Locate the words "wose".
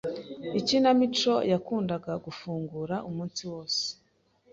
3.51-3.83